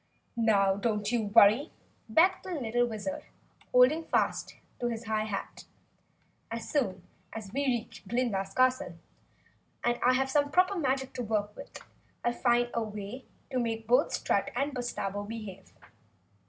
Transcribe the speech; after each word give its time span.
"Now, 0.35 0.77
don't 0.77 1.11
you 1.11 1.25
worry," 1.25 1.69
begged 2.09 2.41
the 2.45 2.87
Wizard, 2.89 3.23
holding 3.71 4.03
fast 4.03 4.55
to 4.79 4.87
his 4.87 5.03
high 5.05 5.25
hat, 5.25 5.65
"As 6.49 6.67
soon 6.67 7.03
as 7.33 7.53
we 7.53 7.67
reach 7.67 8.07
Glinda's 8.07 8.51
castle 8.51 8.97
and 9.83 9.99
I 10.03 10.13
have 10.13 10.31
some 10.31 10.49
proper 10.49 10.73
magic 10.75 11.13
to 11.13 11.21
work 11.21 11.55
with, 11.55 11.79
I'll 12.25 12.33
find 12.33 12.71
a 12.73 12.81
way 12.81 13.25
to 13.51 13.59
make 13.59 13.85
both 13.85 14.11
Strut 14.11 14.49
and 14.55 14.73
Bustabo 14.73 15.23
behave. 15.27 15.71